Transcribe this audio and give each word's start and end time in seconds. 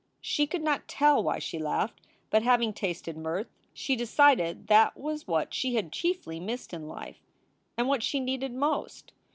She 0.21 0.47
could 0.47 0.63
not 0.63 0.87
tell 0.87 1.21
why 1.21 1.37
she 1.37 1.59
laughed, 1.59 2.01
but, 2.31 2.41
having 2.41 2.73
tasted 2.73 3.15
mirth, 3.15 3.51
she 3.71 3.95
decided 3.95 4.61
that 4.61 4.93
that 4.95 4.97
was 4.97 5.27
what 5.27 5.53
she 5.53 5.75
had 5.75 5.91
chiefly 5.91 6.39
missed 6.39 6.73
in 6.73 6.87
life 6.87 7.21
and 7.77 7.87
what 7.87 8.01
she 8.01 8.19
needed 8.19 8.51
most. 8.51 9.11